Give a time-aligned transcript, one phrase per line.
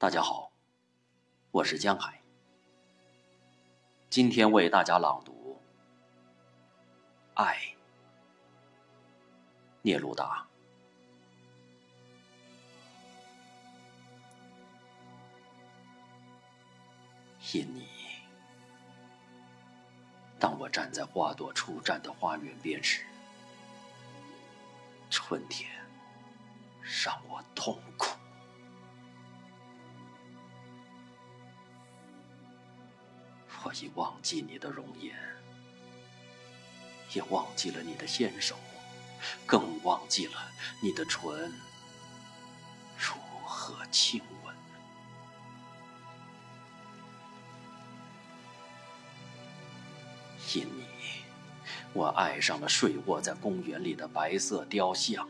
[0.00, 0.50] 大家好，
[1.50, 2.18] 我是江海。
[4.08, 5.60] 今天为大家朗读
[7.42, 7.54] 《爱》，
[9.82, 10.46] 聂鲁达。
[17.52, 17.86] 因你，
[20.38, 23.04] 当我站在花朵初绽的花园边时，
[25.10, 25.70] 春天
[27.04, 27.78] 让我痛
[33.62, 35.14] 我已忘记你的容颜，
[37.12, 38.56] 也忘记了你的纤手，
[39.44, 40.32] 更忘记了
[40.82, 41.52] 你的唇
[42.96, 43.14] 如
[43.44, 44.54] 何亲吻。
[50.54, 50.86] 因你，
[51.92, 55.28] 我爱上了睡卧在公园里的白色雕像。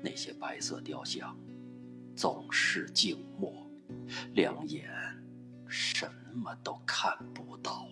[0.00, 1.36] 那些白色雕像
[2.16, 3.67] 总是静默。
[4.34, 4.88] 两眼
[5.66, 7.88] 什么都看不到，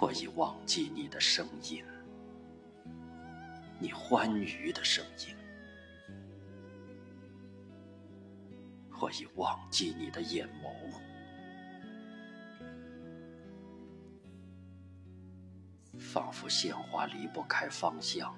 [0.00, 1.84] 我已忘记你的声音，
[3.78, 5.36] 你欢愉的声音，
[9.00, 10.72] 我已忘记你的眼眸，
[15.98, 18.36] 仿佛鲜花离不开芳香。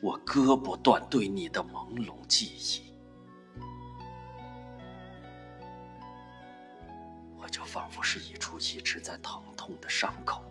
[0.00, 2.82] 我割不断对你的朦胧记忆，
[7.38, 10.42] 我就仿佛是一处一直在疼痛的伤口，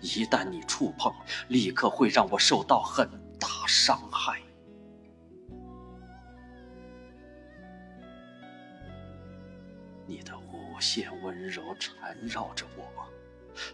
[0.00, 1.12] 一旦你触碰，
[1.48, 4.40] 立刻会让我受到很大伤害。
[10.06, 12.84] 你的无限温柔缠绕着我，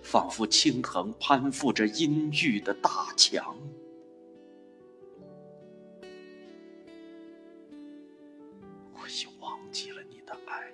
[0.02, 3.56] 仿佛青藤攀附着阴郁的大墙。
[9.08, 10.70] 已忘记了你的爱，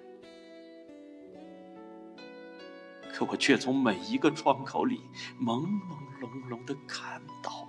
[3.12, 5.00] 可我却从每一个窗口里
[5.40, 7.68] 朦朦胧胧的看到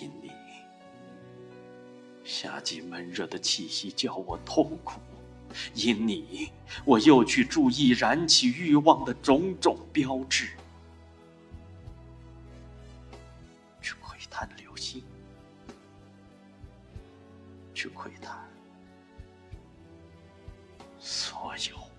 [0.00, 0.30] 因你，
[2.24, 4.98] 夏季闷热的气息叫我痛苦；
[5.74, 6.50] 因你，
[6.84, 10.50] 我又去注意燃起欲望的种种标志。
[17.82, 18.38] 去窥探
[21.00, 21.91] 所有。